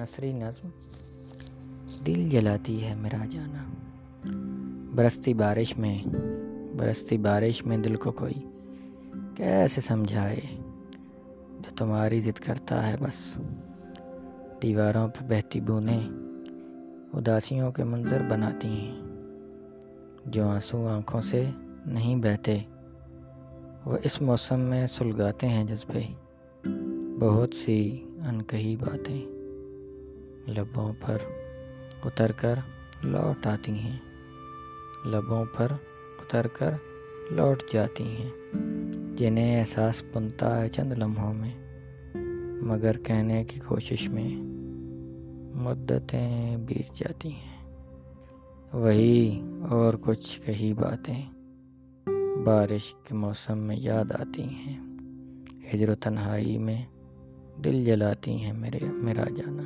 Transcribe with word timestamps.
نثری 0.00 0.32
نظم 0.32 0.68
دل 2.06 2.28
جلاتی 2.30 2.84
ہے 2.84 2.94
میرا 2.94 3.24
جانا۔ 3.30 3.64
برستی 4.94 5.34
بارش 5.34 5.78
میں، 5.78 5.98
برستی 6.76 7.18
بارش 7.18 7.66
میں 7.66 7.78
دل 7.78 7.96
کو 7.96 8.12
کوئی 8.12 8.46
کیسے 9.36 9.80
سمجھائے؟ 9.80 10.40
جو 11.60 11.70
تمہاری 11.76 12.20
ضد 12.20 12.38
کرتا 12.38 12.86
ہے 12.86 12.96
بس۔ 13.00 13.38
دیواروں 14.62 15.08
پہ 15.08 15.24
بہتی 15.28 15.60
بوندیں 15.60 16.00
اداسیوں 17.12 17.72
کے 17.72 17.84
منظر 17.84 18.22
بناتی 18.28 18.68
ہیں۔ 18.68 19.00
جو 20.26 20.48
آنسو 20.48 20.88
آنکھوں 20.88 21.22
سے 21.22 21.44
نہیں 21.86 22.16
بہتے، 22.16 22.58
وہ 23.84 23.98
اس 24.04 24.22
موسم 24.22 24.60
میں 24.60 24.86
سلگاتے 24.86 25.48
ہیں 25.48 25.64
جذبے۔ 25.64 26.02
بہت 27.20 27.54
سی 27.54 28.04
انکہی 28.28 28.76
باتیں۔ 28.76 29.39
لبوں 30.50 30.92
پر 31.00 31.16
اتر 32.04 32.32
کر 32.32 32.54
لوٹ 33.02 33.46
آتی 33.46 33.72
ہیں۔ 33.72 33.98
لبوں 35.04 35.44
پر 35.44 35.66
اتر 36.18 36.46
کر 36.46 36.70
لوٹ 37.30 37.62
جاتی 37.72 38.04
ہیں۔ 38.04 38.30
جنہیں 39.16 39.60
احساس 39.60 40.02
بنتا 40.14 40.62
ہے 40.62 40.68
چند 40.68 40.92
لمحوں 40.92 41.34
میں، 41.34 41.54
مگر 42.62 42.98
کہنے 42.98 43.44
کی 43.44 43.60
کوشش 43.60 44.08
میں 44.08 44.42
مدتیں 45.56 46.56
بیت 46.56 46.96
جاتی 46.96 47.28
ہیں۔ 47.28 47.64
وہی 48.72 49.42
اور 49.68 49.94
کچھ 50.00 50.40
کہی 50.46 50.74
باتیں 50.74 51.26
بارش 52.44 52.94
کے 53.08 53.14
موسم 53.14 53.58
میں 53.58 53.76
یاد 53.76 54.12
آتی 54.12 54.42
ہیں۔ 54.42 54.80
ہجر 55.74 55.88
و 55.88 55.94
تنہائی 55.94 56.58
میں 56.58 56.84
دل 57.64 57.84
جلاتی 57.84 58.30
ہیں 58.30 58.52
میرے، 58.52 58.78
میرا 58.84 59.24
جانا۔ 59.36 59.62